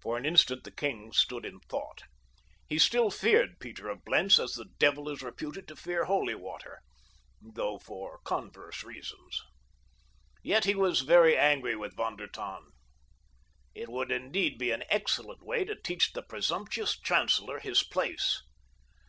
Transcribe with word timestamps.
For 0.00 0.16
an 0.16 0.24
instant 0.24 0.62
the 0.62 0.70
king 0.70 1.12
stood 1.12 1.44
in 1.44 1.58
thought. 1.58 2.04
He 2.68 2.78
still 2.78 3.10
feared 3.10 3.58
Peter 3.58 3.88
of 3.88 4.04
Blentz 4.04 4.38
as 4.38 4.52
the 4.52 4.66
devil 4.78 5.08
is 5.08 5.22
reputed 5.22 5.66
to 5.66 5.74
fear 5.74 6.04
holy 6.04 6.36
water, 6.36 6.80
though 7.42 7.76
for 7.76 8.20
converse 8.22 8.84
reasons. 8.84 9.42
Yet 10.40 10.66
he 10.66 10.76
was 10.76 11.00
very 11.00 11.36
angry 11.36 11.74
with 11.74 11.96
Von 11.96 12.14
der 12.14 12.28
Tann. 12.28 12.62
It 13.74 13.88
would 13.88 14.12
indeed 14.12 14.56
be 14.56 14.70
an 14.70 14.84
excellent 14.88 15.42
way 15.42 15.64
to 15.64 15.74
teach 15.74 16.12
the 16.12 16.22
presumptuous 16.22 16.96
chancellor 16.96 17.58
his 17.58 17.82
place. 17.82 18.40